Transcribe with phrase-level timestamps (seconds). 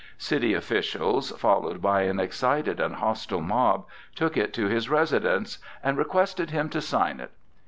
[0.17, 3.85] City officials, followed by an excited and hostile mob,
[4.15, 7.29] took it to his residence and requested him to sign it.